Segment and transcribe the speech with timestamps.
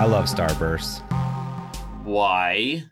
[0.00, 1.02] I love Starburst.
[2.04, 2.84] Why?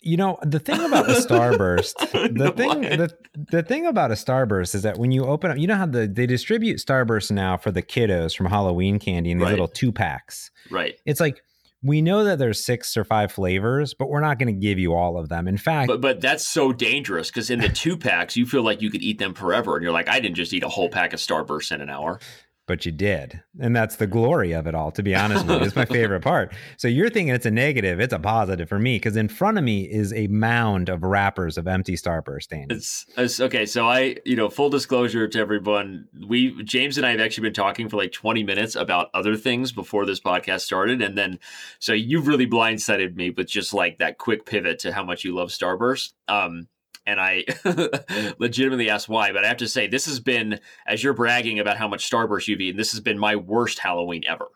[0.00, 1.94] You know, the thing about a Starburst,
[2.38, 3.12] the thing the,
[3.50, 6.06] the thing about a Starburst is that when you open up, you know how the
[6.06, 9.50] they distribute Starburst now for the kiddos from Halloween candy in these Right.
[9.50, 10.52] little two packs.
[10.70, 10.94] Right.
[11.06, 11.42] It's like
[11.82, 14.94] we know that there's six or five flavors, but we're not going to give you
[14.94, 15.48] all of them.
[15.48, 18.80] In fact, But but that's so dangerous because in the two packs, you feel like
[18.80, 21.14] you could eat them forever, and you're like, I didn't just eat a whole pack
[21.14, 22.20] of Starburst in an hour.
[22.66, 23.40] But you did.
[23.60, 25.66] And that's the glory of it all, to be honest with you.
[25.66, 26.52] It's my favorite part.
[26.76, 29.64] So you're thinking it's a negative, it's a positive for me because in front of
[29.64, 32.66] me is a mound of wrappers of empty Starburst, Danny.
[32.70, 33.66] It's, it's okay.
[33.66, 37.54] So I, you know, full disclosure to everyone, we James and I have actually been
[37.54, 41.38] talking for like 20 minutes about other things before this podcast started, and then
[41.78, 45.34] so you've really blindsided me with just like that quick pivot to how much you
[45.34, 46.12] love Starburst.
[46.28, 46.68] Um,
[47.06, 48.34] and I mm.
[48.38, 51.76] legitimately asked why, but I have to say this has been as you're bragging about
[51.76, 52.76] how much Starburst you've eaten.
[52.76, 54.48] This has been my worst Halloween ever.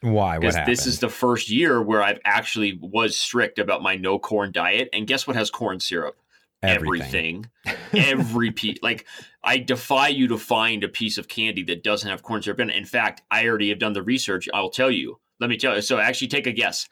[0.00, 0.38] Why?
[0.38, 4.52] Because this is the first year where I've actually was strict about my no corn
[4.52, 4.88] diet.
[4.92, 6.16] And guess what has corn syrup?
[6.62, 7.46] everything.
[7.66, 7.80] Everything.
[8.18, 8.78] Every piece.
[8.82, 9.06] Like
[9.42, 12.70] I defy you to find a piece of candy that doesn't have corn syrup in
[12.70, 12.76] it.
[12.76, 14.48] In fact, I already have done the research.
[14.52, 15.18] I'll tell you.
[15.40, 15.82] Let me tell you.
[15.82, 16.88] So actually take a guess.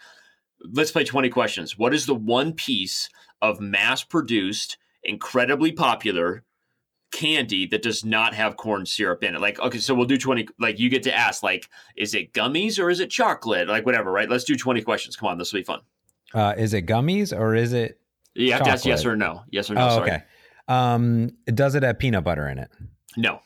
[0.72, 1.76] Let's play 20 questions.
[1.76, 3.08] What is the one piece
[3.42, 6.44] of mass produced, incredibly popular
[7.12, 9.40] candy that does not have corn syrup in it?
[9.40, 10.48] Like, okay, so we'll do 20.
[10.58, 13.68] Like, you get to ask, like, is it gummies or is it chocolate?
[13.68, 14.28] Like, whatever, right?
[14.28, 15.16] Let's do 20 questions.
[15.16, 15.80] Come on, this will be fun.
[16.34, 18.00] Uh, is it gummies or is it?
[18.34, 19.42] You have to ask yes or no.
[19.50, 19.86] Yes or no.
[19.86, 20.10] oh, sorry.
[20.10, 20.22] okay.
[20.68, 22.70] Um, does it have peanut butter in it?
[23.16, 23.40] No.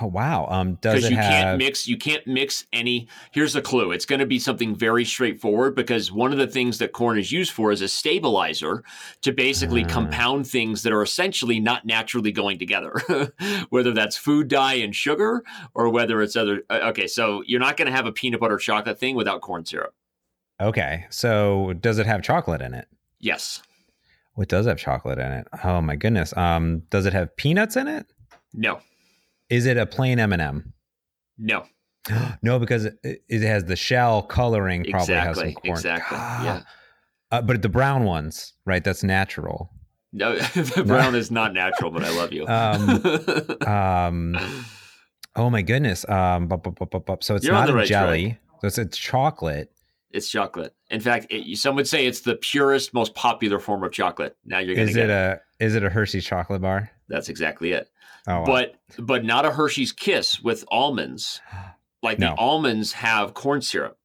[0.00, 0.46] Oh wow.
[0.48, 1.30] Um, does because it you have?
[1.32, 5.04] can't mix you can't mix any here's a clue it's going to be something very
[5.04, 8.84] straightforward because one of the things that corn is used for is a stabilizer
[9.22, 9.88] to basically Ah.
[9.88, 12.92] compound things that are essentially not naturally going together
[13.70, 15.42] whether that's food dye and sugar
[15.74, 18.58] or whether it's other uh, okay so you're not going to have a peanut butter
[18.58, 19.92] chocolate thing without corn syrup
[20.60, 21.06] okay.
[21.10, 22.86] So does it have chocolate in it?
[23.18, 23.60] yes
[24.34, 25.48] What does have chocolate in it?
[25.64, 26.36] Oh my goodness.
[26.36, 28.06] Um, does it have peanuts in it?
[28.54, 28.78] no
[29.50, 30.72] Is it a plain M and m
[31.38, 31.66] no
[32.42, 34.86] No, because it, it has the shell coloring.
[34.90, 35.76] Probably has some exactly corn.
[35.78, 36.44] exactly Ah.
[36.44, 36.62] yeah
[37.30, 38.82] Uh, but the brown ones, right?
[38.82, 39.70] That's natural.
[40.12, 42.46] no the brown is not natural but i love you
[43.66, 44.36] Um,
[45.36, 46.04] Oh my goodness.
[46.08, 48.36] Um, bu- bu- bu- so it's You're not a right jelly.
[48.60, 49.70] So it's, it's chocolate.
[50.10, 50.74] It's chocolate.
[50.90, 54.36] In fact, it, some would say it's the purest, most popular form of chocolate.
[54.44, 56.90] Now you're going to Is get it a is it a Hershey chocolate bar?
[57.08, 57.88] That's exactly it.
[58.26, 58.44] Oh, wow.
[58.44, 61.40] But but not a Hershey's Kiss with almonds.
[62.02, 62.30] Like No.
[62.30, 63.98] the almonds have corn syrup.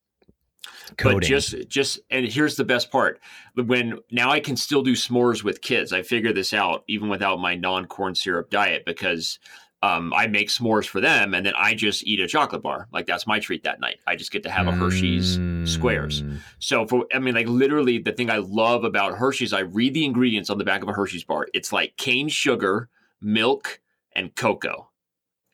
[0.98, 1.20] coating.
[1.20, 3.20] But just just and here's the best part.
[3.56, 5.94] When now I can still do s'mores with kids.
[5.94, 9.40] I figure this out even without my non-corn syrup diet because
[9.84, 12.88] um, I make s'mores for them and then I just eat a chocolate bar.
[12.92, 13.98] Like that's my treat that night.
[14.08, 15.40] I just get to have a Hershey's
[15.72, 16.24] squares.
[16.24, 16.40] Mm.
[16.60, 20.04] So for I mean, like literally, the thing I love about Hershey's, I read the
[20.06, 21.48] ingredients on the back of a Hershey's bar.
[21.54, 22.90] It's like cane sugar,
[23.22, 23.80] milk,
[24.16, 24.90] and cocoa.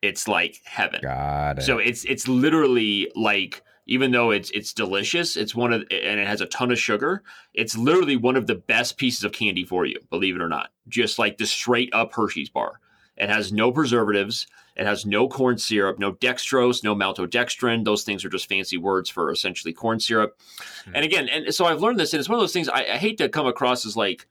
[0.01, 1.01] It's like heaven.
[1.01, 1.63] Got it.
[1.63, 6.27] So it's it's literally like even though it's it's delicious, it's one of and it
[6.27, 7.23] has a ton of sugar.
[7.53, 10.69] It's literally one of the best pieces of candy for you, believe it or not.
[10.87, 12.79] Just like the straight up Hershey's bar.
[13.17, 14.47] It has no preservatives.
[14.75, 17.83] It has no corn syrup, no dextrose, no maltodextrin.
[17.83, 20.39] Those things are just fancy words for essentially corn syrup.
[20.85, 20.95] Hmm.
[20.95, 22.97] And again, and so I've learned this, and it's one of those things I, I
[22.97, 24.27] hate to come across as like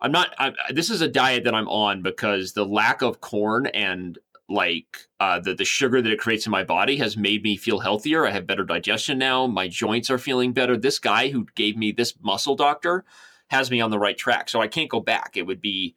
[0.00, 0.34] I'm not.
[0.38, 4.18] I, this is a diet that I'm on because the lack of corn and
[4.48, 7.80] like uh, the the sugar that it creates in my body has made me feel
[7.80, 8.26] healthier.
[8.26, 9.46] I have better digestion now.
[9.46, 10.76] My joints are feeling better.
[10.76, 13.04] This guy who gave me this muscle doctor
[13.48, 15.32] has me on the right track, so I can't go back.
[15.36, 15.94] It would be.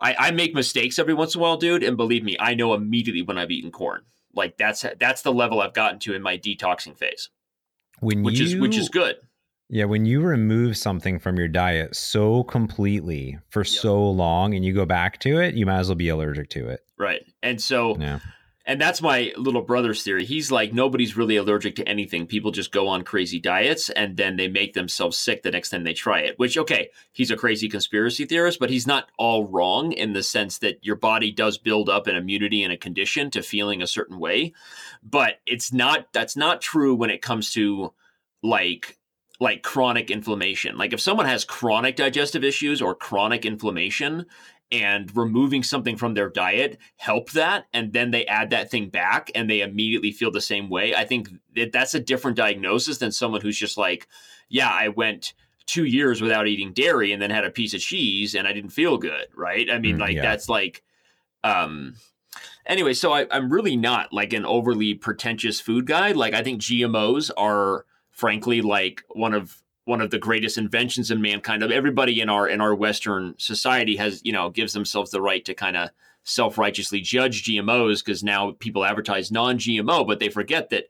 [0.00, 2.72] I, I make mistakes every once in a while, dude, and believe me, I know
[2.72, 4.02] immediately when I've eaten corn.
[4.34, 7.30] Like that's that's the level I've gotten to in my detoxing phase,
[8.00, 9.16] when which you, is which is good.
[9.70, 14.72] Yeah, when you remove something from your diet so completely for so long and you
[14.72, 16.80] go back to it, you might as well be allergic to it.
[16.96, 17.22] Right.
[17.42, 18.20] And so Yeah.
[18.64, 20.24] and that's my little brother's theory.
[20.24, 22.26] He's like nobody's really allergic to anything.
[22.26, 25.84] People just go on crazy diets and then they make themselves sick the next time
[25.84, 26.38] they try it.
[26.38, 30.58] Which okay, he's a crazy conspiracy theorist, but he's not all wrong in the sense
[30.58, 34.18] that your body does build up an immunity and a condition to feeling a certain
[34.18, 34.54] way.
[35.02, 37.92] But it's not that's not true when it comes to
[38.42, 38.97] like
[39.40, 40.76] like chronic inflammation.
[40.76, 44.26] Like if someone has chronic digestive issues or chronic inflammation
[44.70, 49.30] and removing something from their diet help that and then they add that thing back
[49.34, 50.94] and they immediately feel the same way.
[50.94, 54.08] I think that that's a different diagnosis than someone who's just like,
[54.48, 55.34] yeah, I went
[55.66, 58.70] 2 years without eating dairy and then had a piece of cheese and I didn't
[58.70, 59.70] feel good, right?
[59.70, 60.22] I mean Mm, like yeah.
[60.22, 60.82] that's like
[61.44, 61.94] um
[62.66, 66.12] anyway, so I, I'm really not like an overly pretentious food guy.
[66.12, 67.86] Like I think GMOs are
[68.18, 71.62] frankly like one of one of the greatest inventions in mankind.
[71.62, 75.54] Everybody in our in our Western society has you know gives themselves the right to
[75.54, 75.90] kind of
[76.24, 80.88] self righteously judge GMOs because now people advertise non GMO, but they forget that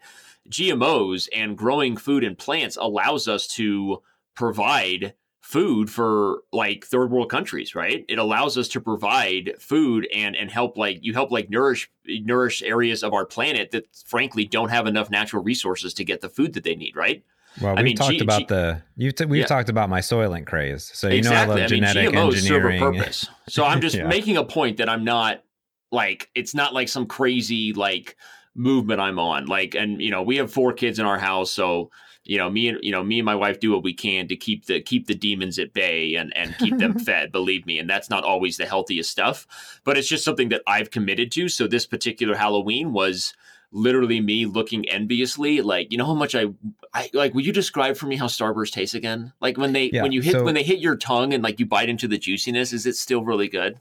[0.51, 4.03] GMOs and growing food and plants allows us to
[4.35, 5.13] provide
[5.49, 10.51] food for like third world countries right it allows us to provide food and and
[10.51, 14.87] help like you help like nourish nourish areas of our planet that frankly don't have
[14.87, 17.25] enough natural resources to get the food that they need right
[17.63, 19.47] well, we talked G- about G- the you t- we've yeah.
[19.47, 21.57] talked about my Soylent craze, so you exactly.
[21.57, 22.81] know I love I mean, genetic GMOs engineering.
[22.81, 23.29] Serve a purpose.
[23.49, 24.07] So I'm just yeah.
[24.07, 25.43] making a point that I'm not
[25.91, 28.17] like it's not like some crazy like
[28.55, 29.47] movement I'm on.
[29.47, 31.91] Like, and you know, we have four kids in our house, so
[32.29, 34.37] you know, me and you know, me and my wife do what we can to
[34.37, 37.33] keep the keep the demons at bay and and keep them fed.
[37.33, 39.47] Believe me, and that's not always the healthiest stuff,
[39.83, 41.49] but it's just something that I've committed to.
[41.49, 43.33] So this particular Halloween was
[43.73, 46.47] literally me looking enviously like you know how much I,
[46.95, 50.03] I like will you describe for me how starburst tastes again like when they yeah,
[50.03, 52.17] when you hit so, when they hit your tongue and like you bite into the
[52.17, 53.79] juiciness is it still really good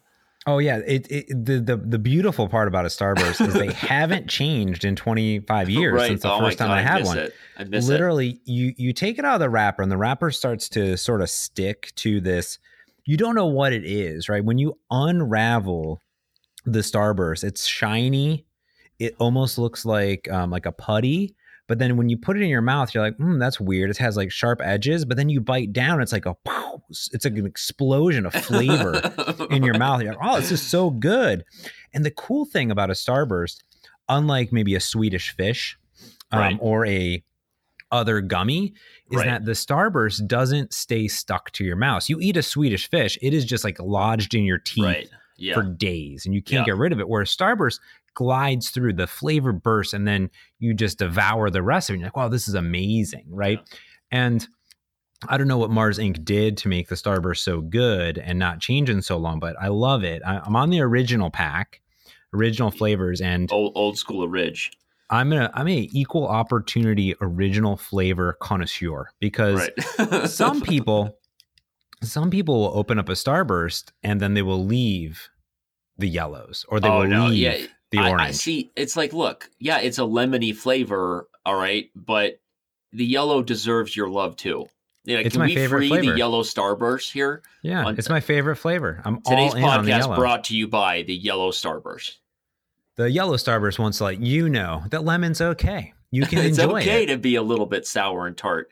[0.48, 4.30] Oh yeah, it, it, the the the beautiful part about a Starburst is they haven't
[4.30, 6.08] changed in 25 years right.
[6.08, 7.18] since the oh first time God, I had I one.
[7.18, 7.36] It.
[7.58, 8.40] I Literally, it.
[8.46, 11.30] you you take it out of the wrapper and the wrapper starts to sort of
[11.30, 12.60] stick to this.
[13.04, 14.44] You don't know what it is, right?
[14.44, 16.02] When you unravel
[16.66, 18.46] the Starburst, it's shiny.
[19.00, 21.36] It almost looks like um, like a putty,
[21.68, 23.90] but then when you put it in your mouth, you're like, hmm, that's weird.
[23.90, 26.36] It has like sharp edges, but then you bite down, it's like a,
[26.90, 29.02] it's like an explosion of flavor
[29.52, 30.02] in your mouth.
[30.02, 31.44] You're like, oh, this is so good.
[31.94, 33.64] And the cool thing about a Starburst,
[34.08, 35.78] unlike maybe a Swedish fish
[36.32, 36.58] um, right.
[36.62, 37.22] or a
[37.92, 38.74] other gummy,
[39.12, 39.26] is right.
[39.26, 42.10] that the Starburst doesn't stay stuck to your mouth.
[42.10, 44.86] You eat a Swedish fish, it is just like lodged in your teeth.
[44.86, 45.10] Right.
[45.40, 45.54] Yeah.
[45.54, 46.74] for days and you can't yeah.
[46.74, 47.08] get rid of it.
[47.08, 47.80] Whereas Starburst
[48.18, 52.00] glides through the flavor bursts and then you just devour the rest of it.
[52.00, 53.60] You're like, wow, this is amazing, right?
[53.60, 53.78] Yeah.
[54.10, 54.48] And
[55.30, 56.26] I don't know what Mars Inc.
[56.26, 59.68] did to make the Starburst so good and not change in so long, but I
[59.68, 60.24] love it.
[60.26, 61.80] I, am on the original pack,
[62.34, 64.72] original flavors, and old old school Ridge.
[65.12, 69.70] I'm a I'm a equal opportunity original flavor connoisseur because
[70.00, 70.28] right.
[70.28, 71.20] some people
[72.02, 75.30] some people will open up a Starburst and then they will leave
[76.00, 77.28] the yellows or they oh, will no.
[77.28, 78.22] leave yeah the orange.
[78.22, 78.72] I, I see.
[78.76, 82.40] It's like, look, yeah, it's a lemony flavor, all right, but
[82.92, 84.68] the yellow deserves your love too.
[85.06, 86.12] Yeah, it's can my we favorite free flavor.
[86.12, 87.42] the yellow starburst here?
[87.62, 89.02] Yeah, on, it's my favorite flavor.
[89.06, 92.18] I'm today's podcast brought to you by the yellow starburst.
[92.98, 95.94] The yellow starburst wants to let you know that lemon's okay.
[96.12, 97.08] You can it's enjoy okay it.
[97.08, 98.70] to be a little bit sour and tart.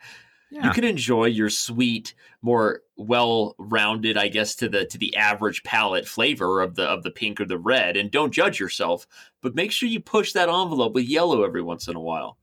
[0.51, 0.67] Yeah.
[0.67, 6.07] You can enjoy your sweet, more well-rounded, I guess, to the to the average palate
[6.07, 9.07] flavor of the of the pink or the red, and don't judge yourself.
[9.41, 12.37] But make sure you push that envelope with yellow every once in a while.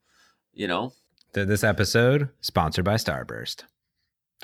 [0.52, 0.92] You know.
[1.32, 3.64] This episode sponsored by Starburst.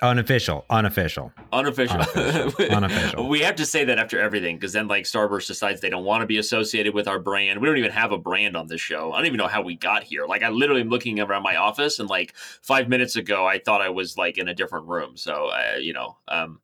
[0.01, 2.77] Unofficial, unofficial, unofficial, unofficial.
[2.77, 3.29] unofficial.
[3.29, 6.21] we have to say that after everything, because then like Starburst decides they don't want
[6.21, 7.61] to be associated with our brand.
[7.61, 9.13] We don't even have a brand on this show.
[9.13, 10.25] I don't even know how we got here.
[10.27, 13.83] Like I literally am looking around my office, and like five minutes ago, I thought
[13.83, 15.17] I was like in a different room.
[15.17, 16.61] So uh, you know, um,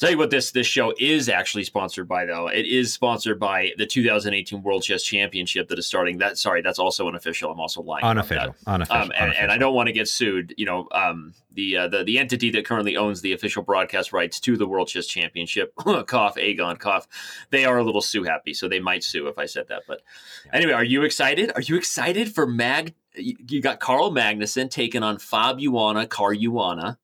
[0.00, 2.48] tell you what this this show is actually sponsored by though.
[2.48, 6.18] It is sponsored by the 2018 World Chess Championship that is starting.
[6.18, 7.52] That sorry, that's also unofficial.
[7.52, 8.04] I'm also lying.
[8.04, 8.56] Unofficial.
[8.66, 8.96] Unofficial.
[8.96, 9.42] Um, and, unofficial.
[9.42, 10.54] and, I don't want to get sued.
[10.56, 14.40] You know, um, the uh, the the entity that currently owns the official broadcast rights
[14.40, 15.74] to the World Chess Championship,
[16.06, 17.06] cough, Agon, cough.
[17.50, 19.82] They are a little sue happy, so they might sue if I said that.
[19.86, 20.00] But
[20.46, 20.56] yeah.
[20.56, 21.52] anyway, are you excited?
[21.54, 22.94] Are you excited for Mag?
[23.14, 26.96] You got Carl Magnusson taking on Fabiano Caruana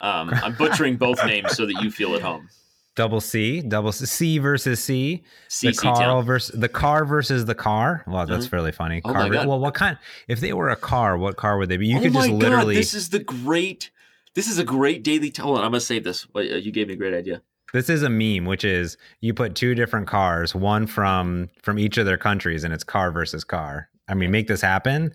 [0.00, 2.48] um, I'm butchering both names so that you feel at home.
[2.94, 5.22] Double C, double C, C versus C.
[5.46, 8.02] C the car versus the car versus the car.
[8.08, 8.56] Well, that's mm-hmm.
[8.56, 9.00] really funny.
[9.04, 9.96] Oh car, well, what kind?
[10.26, 11.86] If they were a car, what car would they be?
[11.86, 12.74] You oh could just literally.
[12.74, 13.92] God, this is the great.
[14.34, 15.30] This is a great daily.
[15.30, 16.26] T- Hold on, I'm gonna save this.
[16.34, 17.40] Uh, you gave me a great idea.
[17.72, 21.98] This is a meme, which is you put two different cars, one from from each
[21.98, 23.90] of their countries, and it's car versus car.
[24.08, 25.12] I mean, make this happen.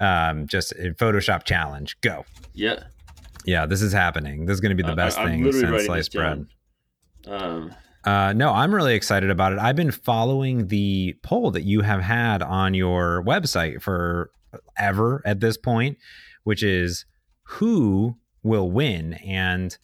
[0.00, 2.00] Um, just Photoshop challenge.
[2.00, 2.24] Go.
[2.54, 2.84] Yeah.
[3.44, 4.46] Yeah, this is happening.
[4.46, 6.46] This is going to be the best uh, thing since sliced bread.
[7.26, 9.58] Um, uh, no, I'm really excited about it.
[9.58, 14.30] I've been following the poll that you have had on your website for
[14.78, 15.98] ever at this point,
[16.44, 17.04] which is
[17.42, 19.14] who will win.
[19.14, 19.76] And,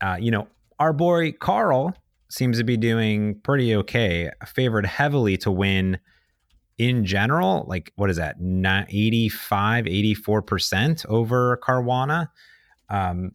[0.00, 1.94] uh, you know, our boy Carl
[2.30, 5.98] seems to be doing pretty okay, favored heavily to win
[6.78, 7.66] in general.
[7.68, 8.36] Like, what is that?
[8.40, 12.28] 85, 84% over Caruana.
[12.90, 13.32] Um,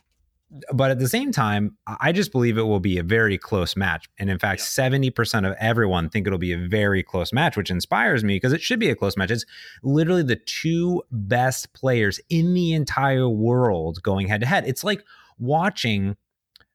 [0.71, 4.07] but at the same time, I just believe it will be a very close match.
[4.19, 4.89] And in fact, yeah.
[4.89, 8.61] 70% of everyone think it'll be a very close match, which inspires me because it
[8.61, 9.31] should be a close match.
[9.31, 9.45] It's
[9.83, 14.65] literally the two best players in the entire world going head to head.
[14.67, 15.03] It's like
[15.39, 16.15] watching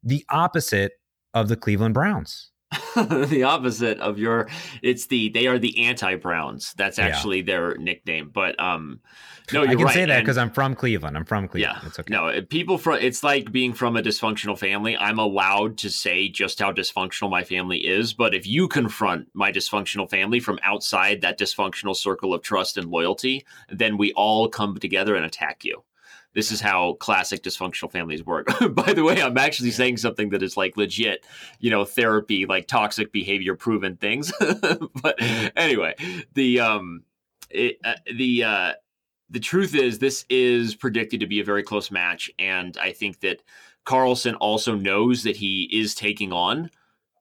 [0.02, 1.00] the opposite
[1.32, 2.49] of the Cleveland Browns.
[2.94, 4.48] the opposite of your
[4.80, 7.44] it's the they are the anti browns that's actually yeah.
[7.44, 9.00] their nickname but um
[9.52, 9.94] no i can right.
[9.94, 11.16] say that because i'm from cleveland.
[11.16, 11.78] I'm from cleveland.
[11.82, 11.88] Yeah.
[11.88, 12.12] It's okay.
[12.12, 14.96] No people from it's like being from a dysfunctional family.
[14.96, 19.50] I'm allowed to say just how dysfunctional my family is but if you confront my
[19.50, 24.78] dysfunctional family from outside that dysfunctional circle of trust and loyalty then we all come
[24.78, 25.82] together and attack you
[26.34, 28.46] this is how classic dysfunctional families work.
[28.70, 31.26] By the way, I'm actually saying something that is like legit,
[31.58, 34.32] you know, therapy, like toxic behavior proven things.
[35.02, 35.16] but
[35.56, 35.94] anyway,
[36.34, 37.02] the um,
[37.50, 38.72] it, uh, the uh,
[39.28, 43.20] the truth is this is predicted to be a very close match, and I think
[43.20, 43.42] that
[43.84, 46.70] Carlsen also knows that he is taking on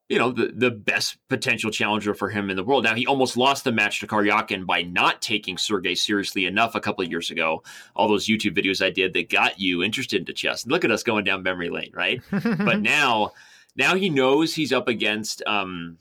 [0.10, 2.84] you know, the, the best potential challenger for him in the world.
[2.84, 6.80] Now, he almost lost the match to Karyakin by not taking Sergey seriously enough a
[6.80, 7.62] couple of years ago.
[7.96, 10.66] All those YouTube videos I did that got you interested into chess.
[10.66, 12.22] Look at us going down memory lane, right?
[12.32, 13.34] but now,
[13.75, 16.00] now he knows he's up against um,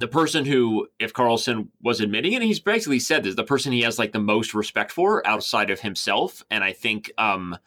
[0.00, 3.82] the person who, if Carlsen was admitting, and he's basically said this, the person he
[3.82, 6.42] has like the most respect for outside of himself.
[6.50, 7.58] And I think, um,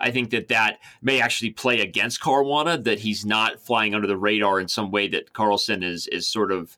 [0.00, 4.16] I think that that may actually play against Caruana that he's not flying under the
[4.16, 6.76] radar in some way that Carlsen is is sort of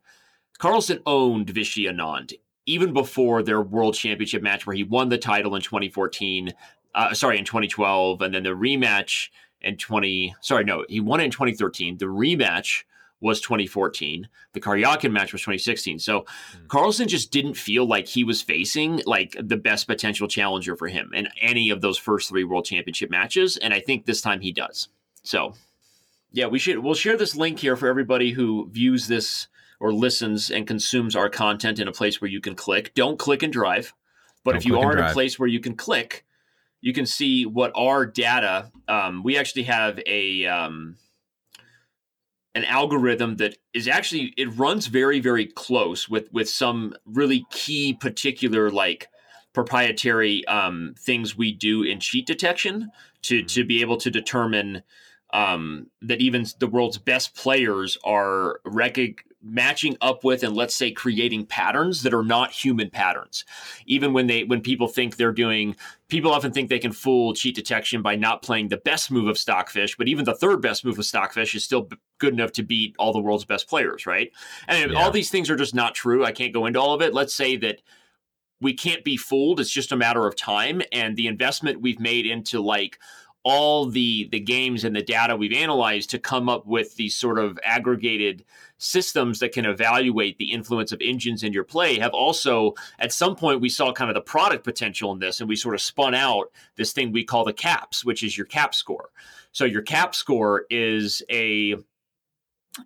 [0.59, 2.35] Carlsen owned Vishy Anand
[2.67, 6.53] even before their world championship match where he won the title in 2014
[6.95, 9.29] uh, sorry in 2012 and then the rematch
[9.61, 12.85] in 20 sorry no he won it in 2013 the rematch
[13.21, 14.29] was 2014.
[14.53, 15.99] The Karyakin match was 2016.
[15.99, 16.69] So mm.
[16.69, 21.11] Carlsen just didn't feel like he was facing like the best potential challenger for him
[21.15, 23.57] in any of those first three world championship matches.
[23.57, 24.89] And I think this time he does.
[25.23, 25.55] So
[26.33, 29.49] yeah, we should we'll share this link here for everybody who views this
[29.81, 32.93] or listens and consumes our content in a place where you can click.
[32.95, 33.95] Don't click and drive.
[34.45, 36.25] But Don't if you are in a place where you can click,
[36.81, 38.71] you can see what our data.
[38.89, 40.97] Um, we actually have a um,
[42.55, 47.95] an algorithm that is actually it runs very very close with with some really key
[47.95, 49.09] particular like
[49.53, 52.91] proprietary um, things we do in cheat detection
[53.23, 53.47] to mm-hmm.
[53.47, 54.83] to be able to determine
[55.33, 60.91] um, that even the world's best players are rec- matching up with and let's say
[60.91, 63.45] creating patterns that are not human patterns.
[63.87, 65.75] Even when they when people think they're doing
[66.09, 69.39] people often think they can fool cheat detection by not playing the best move of
[69.39, 72.95] stockfish but even the third best move of stockfish is still good enough to beat
[72.99, 74.31] all the world's best players right?
[74.69, 74.99] And yeah.
[74.99, 77.15] all these things are just not true i can't go into all of it.
[77.15, 77.81] Let's say that
[78.61, 79.59] we can't be fooled.
[79.59, 80.83] It's just a matter of time.
[80.93, 82.99] And the investment we've made into like
[83.43, 87.39] all the the games and the data we've analyzed to come up with these sort
[87.39, 88.45] of aggregated
[88.77, 93.35] systems that can evaluate the influence of engines in your play have also at some
[93.35, 96.15] point we saw kind of the product potential in this and we sort of spun
[96.15, 99.11] out this thing we call the caps which is your cap score
[99.53, 101.77] so your cap score is a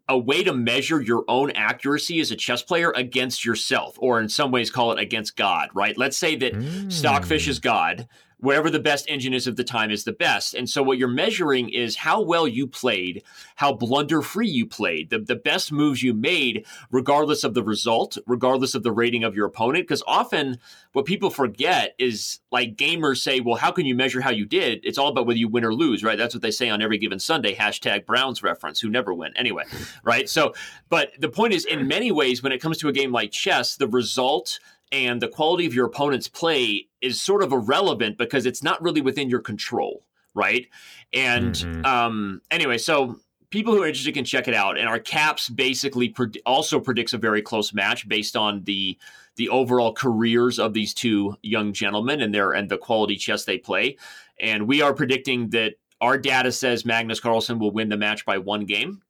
[0.08, 4.28] a way to measure your own accuracy as a chess player against yourself, or in
[4.28, 5.96] some ways call it against God, right?
[5.96, 6.90] Let's say that mm.
[6.90, 8.08] Stockfish is God
[8.44, 10.54] whatever the best engine is of the time is the best.
[10.54, 13.22] And so what you're measuring is how well you played,
[13.56, 18.18] how blunder free you played, the, the best moves you made, regardless of the result,
[18.26, 19.88] regardless of the rating of your opponent.
[19.88, 20.58] Because often
[20.92, 24.80] what people forget is like gamers say, well, how can you measure how you did?
[24.84, 26.18] It's all about whether you win or lose, right?
[26.18, 29.32] That's what they say on every given Sunday, hashtag Browns reference, who never win.
[29.36, 29.64] Anyway,
[30.04, 30.28] right?
[30.28, 30.54] So,
[30.90, 33.76] but the point is, in many ways, when it comes to a game like chess,
[33.76, 34.58] the result
[34.94, 39.00] and the quality of your opponent's play is sort of irrelevant because it's not really
[39.00, 40.68] within your control, right?
[41.12, 41.84] And mm-hmm.
[41.84, 43.18] um, anyway, so
[43.50, 44.78] people who are interested can check it out.
[44.78, 48.96] And our caps basically pred- also predicts a very close match based on the
[49.36, 53.58] the overall careers of these two young gentlemen and their and the quality chess they
[53.58, 53.96] play.
[54.38, 58.38] And we are predicting that our data says Magnus Carlsen will win the match by
[58.38, 59.02] one game.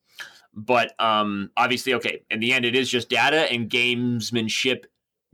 [0.54, 4.84] But um, obviously, okay, in the end, it is just data and gamesmanship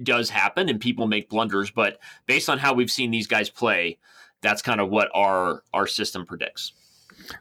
[0.03, 3.99] does happen and people make blunders, but based on how we've seen these guys play,
[4.43, 6.73] that's kind of what our our system predicts.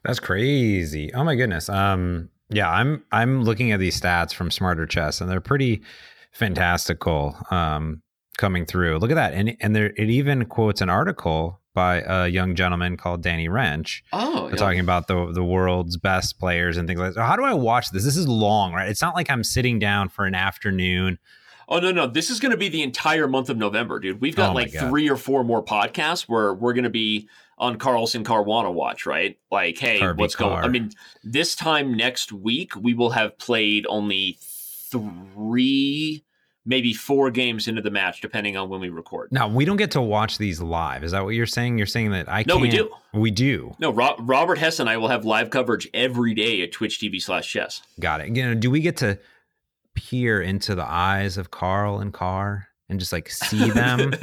[0.04, 1.14] That's crazy.
[1.14, 1.70] Oh my goodness.
[1.70, 5.82] Um yeah, I'm I'm looking at these stats from Smarter Chess and they're pretty
[6.32, 8.02] fantastical um
[8.38, 8.98] coming through.
[9.00, 9.34] Look at that.
[9.34, 14.02] And and there it even quotes an article by a young gentleman called Danny Rensch.
[14.12, 14.56] Oh, yeah.
[14.56, 17.16] talking about the the world's best players and things like that.
[17.16, 18.04] So how do I watch this?
[18.04, 18.90] This is long, right?
[18.90, 21.20] It's not like I'm sitting down for an afternoon
[21.72, 24.20] Oh no, no, this is going to be the entire month of November, dude.
[24.20, 24.90] We've got oh like God.
[24.90, 29.38] three or four more podcasts where we're going to be on Carlsen Caruana watch, right?
[29.52, 30.62] Like, hey, Carby what's Car.
[30.62, 30.64] going?
[30.64, 30.92] I mean,
[31.24, 36.24] this time next week we will have played only three
[36.66, 39.32] maybe four games into the match, depending on when we record.
[39.32, 41.04] Now we don't get to watch these live.
[41.04, 41.78] Is that what you're saying?
[41.78, 42.62] You're saying that I no, can't.
[42.62, 42.90] we do.
[43.14, 43.76] We do.
[43.80, 47.22] No, Ro- Robert Hess and I will have live coverage every day at Twitch TV
[47.22, 47.82] slash Chess.
[48.00, 48.36] Got it.
[48.36, 49.20] You know, do we get to
[49.96, 52.68] peer into the eyes of Carl and Carr?
[52.92, 54.16] And just like see them,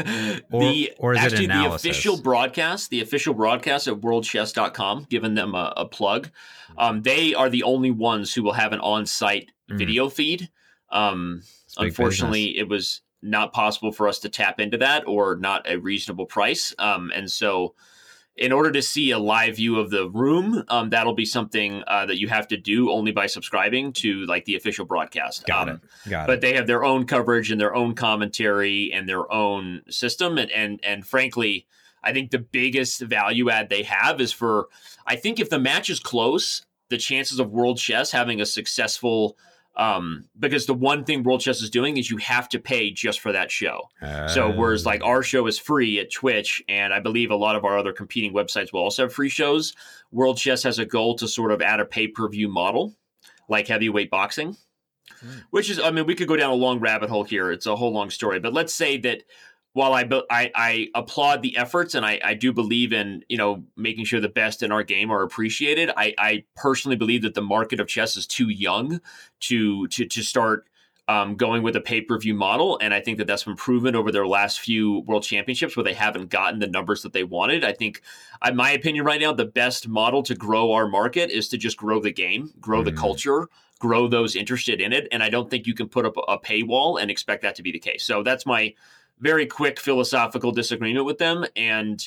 [0.51, 1.83] or, the, or is actually, it analysis?
[1.83, 6.31] the official broadcast, the official broadcast at worldchess.com, giving them a, a plug.
[6.77, 9.79] Um, they are the only ones who will have an on-site mm.
[9.79, 10.51] video feed.
[10.91, 11.43] Um,
[11.79, 12.61] Unfortunately, business.
[12.63, 16.75] it was not possible for us to tap into that or not a reasonable price.
[16.79, 17.75] Um, and so,
[18.37, 22.05] in order to see a live view of the room, um, that'll be something uh,
[22.07, 25.47] that you have to do only by subscribing to like the official broadcast.
[25.47, 26.11] Got um, it.
[26.11, 26.41] Got but it.
[26.43, 30.37] they have their own coverage and their own commentary and their own system.
[30.37, 31.67] And and and frankly,
[32.03, 34.69] I think the biggest value add they have is for
[35.07, 39.39] I think if the match is close, the chances of World Chess having a successful
[39.77, 43.21] um, because the one thing World Chess is doing is you have to pay just
[43.21, 43.89] for that show.
[44.01, 47.57] Uh, so whereas like our show is free at Twitch, and I believe a lot
[47.57, 49.75] of our other competing websites will also have free shows.
[50.11, 52.95] World Chess has a goal to sort of add a pay per view model,
[53.49, 54.57] like heavyweight boxing.
[55.21, 55.39] Hmm.
[55.51, 57.53] Which is, I mean, we could go down a long rabbit hole here.
[57.53, 59.23] It's a whole long story, but let's say that
[59.77, 63.63] while I, I, I applaud the efforts and I, I do believe in you know
[63.77, 67.43] making sure the best in our game are appreciated, I, I personally believe that the
[67.43, 69.03] market of chess is too young
[69.41, 70.67] to to to start
[71.09, 73.95] um, going with a pay per view model, and I think that that's been proven
[73.95, 77.63] over their last few World Championships where they haven't gotten the numbers that they wanted.
[77.63, 78.01] I think,
[78.47, 81.77] in my opinion, right now the best model to grow our market is to just
[81.77, 82.87] grow the game, grow mm.
[82.87, 86.15] the culture, grow those interested in it, and I don't think you can put up
[86.17, 88.05] a paywall and expect that to be the case.
[88.05, 88.73] So that's my
[89.19, 91.45] very quick philosophical disagreement with them.
[91.57, 92.07] And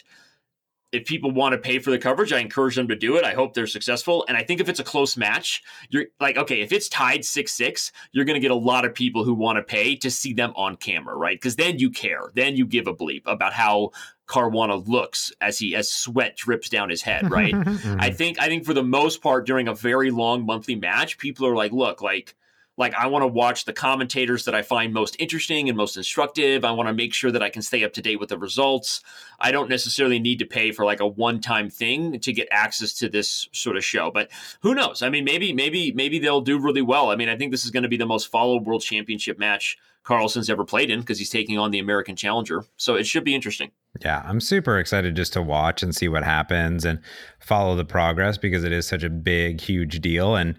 [0.91, 3.23] if people want to pay for the coverage, I encourage them to do it.
[3.23, 4.25] I hope they're successful.
[4.27, 7.51] And I think if it's a close match, you're like, okay, if it's tied 6
[7.51, 10.33] 6, you're going to get a lot of people who want to pay to see
[10.33, 11.35] them on camera, right?
[11.35, 12.31] Because then you care.
[12.33, 13.91] Then you give a bleep about how
[14.27, 17.53] Caruana looks as he as sweat drips down his head, right?
[17.55, 17.99] mm-hmm.
[17.99, 21.45] I think I think for the most part during a very long monthly match, people
[21.45, 22.35] are like, look, like
[22.79, 26.63] like I want to watch the commentators that I find most interesting and most instructive.
[26.65, 29.01] I want to make sure that I can stay up to date with the results.
[29.39, 33.09] I don't necessarily need to pay for like a one-time thing to get access to
[33.09, 34.09] this sort of show.
[34.09, 35.03] But who knows?
[35.03, 37.11] I mean, maybe maybe maybe they'll do really well.
[37.11, 39.77] I mean, I think this is going to be the most followed World Championship match
[40.03, 42.63] Carlsen's ever played in because he's taking on the American Challenger.
[42.77, 43.71] So it should be interesting.
[44.01, 46.99] Yeah, I'm super excited just to watch and see what happens and
[47.39, 50.35] follow the progress because it is such a big, huge deal.
[50.35, 50.55] And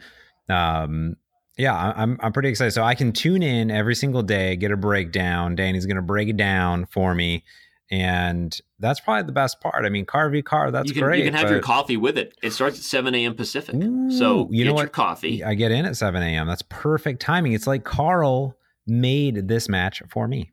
[0.49, 1.17] um,
[1.61, 2.71] yeah, I'm I'm pretty excited.
[2.73, 5.55] So I can tune in every single day, get a breakdown.
[5.55, 7.45] Danny's going to break it down for me,
[7.91, 9.85] and that's probably the best part.
[9.85, 11.19] I mean, car v car, that's you can, great.
[11.19, 12.35] You can have your coffee with it.
[12.43, 13.35] It starts at 7 a.m.
[13.35, 13.75] Pacific.
[13.75, 14.93] Ooh, so you know what?
[14.93, 15.45] coffee.
[15.45, 16.47] I get in at 7 a.m.
[16.47, 17.53] That's perfect timing.
[17.53, 20.53] It's like Carl made this match for me.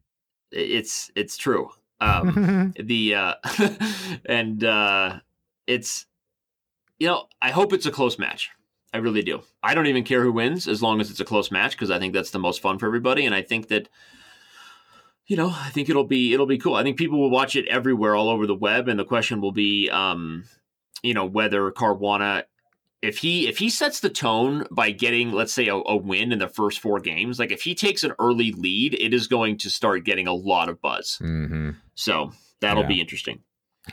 [0.51, 1.69] It's it's true.
[2.01, 3.33] Um, the uh,
[4.25, 5.19] and uh,
[5.67, 6.05] it's
[6.99, 8.51] you know I hope it's a close match.
[8.93, 9.41] I really do.
[9.61, 11.99] I don't even care who wins as long as it's a close match because I
[11.99, 13.25] think that's the most fun for everybody.
[13.25, 13.89] And I think that,
[15.25, 16.75] you know, I think it'll be it'll be cool.
[16.75, 19.51] I think people will watch it everywhere, all over the web, and the question will
[19.51, 20.45] be, um,
[21.03, 22.43] you know, whether Caruana,
[23.01, 26.39] if he if he sets the tone by getting, let's say, a, a win in
[26.39, 29.69] the first four games, like if he takes an early lead, it is going to
[29.69, 31.19] start getting a lot of buzz.
[31.21, 31.71] Mm-hmm.
[31.95, 32.87] So that'll yeah.
[32.87, 33.41] be interesting.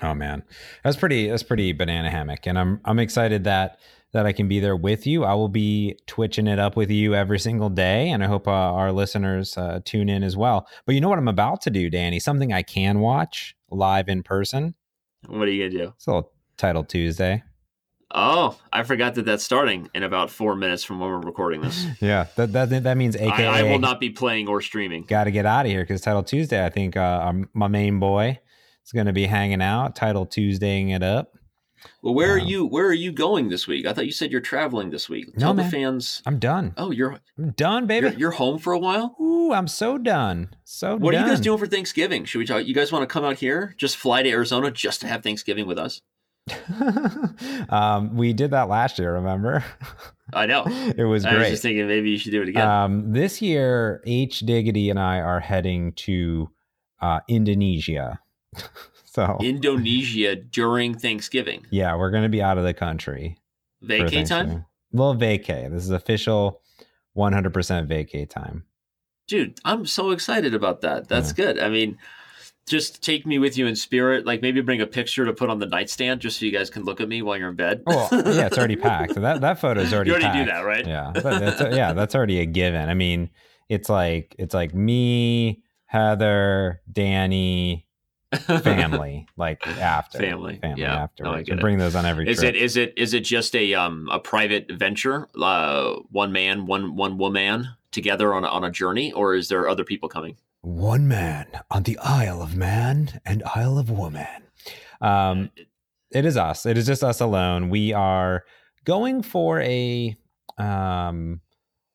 [0.03, 0.45] Oh man,
[0.85, 1.29] that's pretty.
[1.29, 3.79] That's pretty banana hammock, and I'm I'm excited that
[4.15, 5.25] that I can be there with you.
[5.25, 8.53] I will be twitching it up with you every single day, and I hope uh,
[8.53, 10.69] our listeners uh, tune in as well.
[10.87, 12.21] But you know what I'm about to do, Danny?
[12.21, 14.77] Something I can watch live in person.
[15.27, 15.93] What are you gonna do?
[15.97, 17.43] It's a little title Tuesday.
[18.15, 21.85] Oh, I forgot that that's starting in about four minutes from when we're recording this.
[22.01, 23.47] yeah, that that that means AKA.
[23.47, 25.03] I, I will not be playing or streaming.
[25.03, 26.65] Got to get out of here because Title Tuesday.
[26.65, 28.39] I think uh, my main boy
[28.85, 29.97] is going to be hanging out.
[29.97, 31.37] Title Tuesdaying it up.
[32.03, 32.67] Well, where um, are you?
[32.67, 33.87] Where are you going this week?
[33.87, 35.37] I thought you said you're traveling this week.
[35.39, 35.67] Tell no, man.
[35.67, 36.23] the fans.
[36.27, 36.75] I'm done.
[36.77, 38.09] Oh, you're I'm done, baby.
[38.09, 39.17] You're, you're, home for a while.
[39.21, 40.55] Ooh, I'm so done.
[40.65, 40.97] So.
[40.97, 41.23] What done.
[41.23, 42.25] are you guys doing for Thanksgiving?
[42.25, 42.67] Should we talk?
[42.67, 43.75] You guys want to come out here?
[43.79, 46.01] Just fly to Arizona just to have Thanksgiving with us?
[47.71, 49.15] um, we did that last year.
[49.15, 49.65] Remember?
[50.33, 50.65] I know.
[50.97, 51.35] it was great.
[51.35, 52.67] I was just thinking maybe you should do it again.
[52.69, 56.51] Um, this year, H Diggity and I are heading to
[57.01, 58.21] uh, Indonesia.
[59.15, 61.65] So Indonesia during Thanksgiving.
[61.71, 63.39] Yeah, we're going to be out of the country.
[63.81, 64.67] Vacay time?
[64.91, 65.71] Well, vacay.
[65.71, 66.61] This is official
[67.17, 67.53] 100%
[67.87, 68.65] vacay time.
[69.29, 71.09] dude, I'm so excited about that.
[71.09, 71.45] That's yeah.
[71.45, 71.59] good.
[71.61, 71.97] I mean,
[72.67, 74.27] just take me with you in spirit.
[74.27, 76.83] Like maybe bring a picture to put on the nightstand just so you guys can
[76.83, 77.85] look at me while you're in bed.
[77.87, 79.15] Oh, well, yeah, it's already packed.
[79.15, 80.11] That that photo is already.
[80.11, 80.39] You already packed.
[80.39, 80.87] do that, right?
[80.87, 82.89] Yeah, that's, uh, yeah, that's already a given.
[82.89, 83.31] I mean,
[83.69, 87.87] it's like it's like me, Heather, Danny,
[88.37, 91.05] family, like after family, family yeah.
[91.05, 91.25] after.
[91.25, 92.29] No, bring those on every.
[92.29, 92.55] Is trip.
[92.55, 96.97] it is it is it just a um a private venture, uh, one man, one
[96.97, 100.37] one woman together on a, on a journey, or is there other people coming?
[100.65, 104.27] one man on the Isle of Man and Isle of Woman.
[105.01, 105.51] Um,
[106.11, 106.65] it is us.
[106.65, 107.69] It is just us alone.
[107.69, 108.45] We are
[108.85, 110.17] going for a
[110.57, 111.41] um,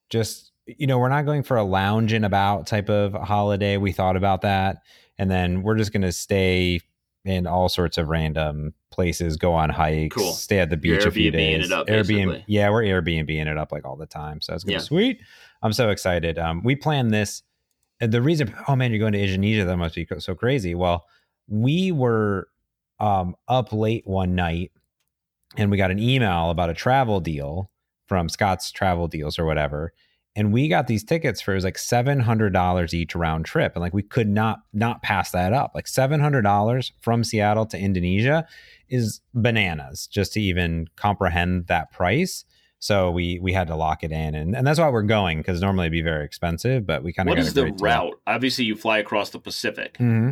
[0.09, 3.77] just you know we're not going for a lounging about type of holiday.
[3.77, 4.77] We thought about that,
[5.19, 6.79] and then we're just going to stay
[7.25, 10.31] in all sorts of random places, go on hikes, cool.
[10.33, 11.71] stay at the beach a few days.
[11.71, 14.41] Up, Airbnb, yeah, we're Airbnb it up like all the time.
[14.41, 14.79] So it's gonna yeah.
[14.79, 15.21] be sweet.
[15.61, 16.39] I'm so excited.
[16.39, 17.43] Um, we planned this
[17.99, 20.73] the reason, oh man, you're going to Indonesia, that must be so crazy.
[20.73, 21.05] Well,
[21.47, 22.47] we were
[22.99, 24.71] um, up late one night
[25.57, 27.69] and we got an email about a travel deal
[28.07, 29.93] from Scott's Travel Deals or whatever.
[30.39, 33.73] And we got these tickets for it was like seven hundred dollars each round trip,
[33.75, 35.73] and like we could not not pass that up.
[35.75, 38.47] Like seven hundred dollars from Seattle to Indonesia
[38.87, 42.45] is bananas just to even comprehend that price.
[42.79, 45.59] So we we had to lock it in, and, and that's why we're going because
[45.59, 47.31] normally it'd be very expensive, but we kind of.
[47.31, 48.17] What is the route?
[48.25, 49.95] Obviously, you fly across the Pacific.
[49.95, 50.29] Mm-hmm.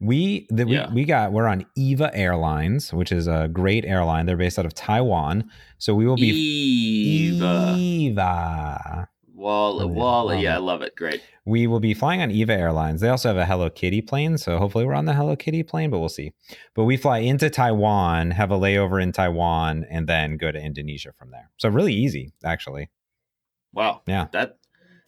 [0.00, 0.88] We the, yeah.
[0.88, 4.26] we we got we're on EVA Airlines, which is a great airline.
[4.26, 7.76] They're based out of Taiwan, so we will be EVA.
[7.78, 9.08] EVA.
[9.36, 10.96] Wall, Wall, yeah, I love it.
[10.96, 11.22] Great.
[11.44, 13.02] We will be flying on EVA Airlines.
[13.02, 15.90] They also have a Hello Kitty plane, so hopefully we're on the Hello Kitty plane,
[15.90, 16.32] but we'll see.
[16.74, 21.12] But we fly into Taiwan, have a layover in Taiwan, and then go to Indonesia
[21.18, 21.50] from there.
[21.58, 22.88] So really easy, actually.
[23.74, 24.00] Wow.
[24.06, 24.28] Yeah.
[24.32, 24.56] That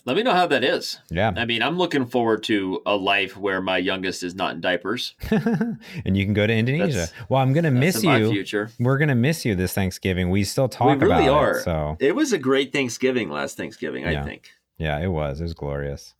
[0.08, 0.98] let me know how that is.
[1.10, 1.34] Yeah.
[1.36, 5.14] I mean, I'm looking forward to a life where my youngest is not in diapers.
[5.30, 7.00] and you can go to Indonesia.
[7.00, 8.30] That's, well, I'm going to miss you.
[8.30, 8.70] future.
[8.80, 10.30] We're going to miss you this Thanksgiving.
[10.30, 11.58] We still talk we really about are.
[11.58, 11.62] it.
[11.64, 14.22] So it was a great Thanksgiving last Thanksgiving, yeah.
[14.22, 14.50] I think.
[14.78, 15.40] Yeah, it was.
[15.40, 16.14] It was glorious.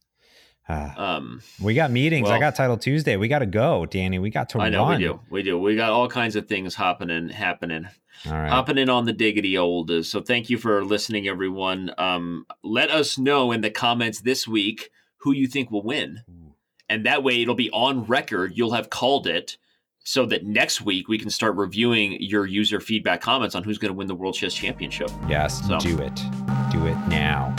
[0.69, 2.25] Um, we got meetings.
[2.27, 3.17] Well, I got Title Tuesday.
[3.17, 4.19] We got to go, Danny.
[4.19, 4.61] We got to.
[4.61, 4.99] I know run.
[4.99, 5.21] we do.
[5.31, 5.59] We do.
[5.59, 7.89] We got all kinds of things happening, happening.
[8.27, 8.51] All right.
[8.51, 10.05] Hopping in on the diggity old.
[10.05, 11.93] So thank you for listening, everyone.
[11.99, 16.23] Um, let us know in the comments this week who you think will win.
[16.89, 18.53] And that way it'll be on record.
[18.55, 19.57] You'll have called it
[20.05, 23.93] so that next week we can start reviewing your user feedback comments on who's going
[23.93, 25.11] to win the World Chess Championship.
[25.29, 25.79] Yes, so.
[25.79, 26.15] do it.
[26.73, 27.55] Do it now.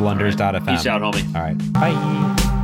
[0.00, 0.66] Blunders.fm.
[0.66, 1.34] Peace out, homie.
[1.34, 1.72] All right.
[1.72, 2.59] Bye.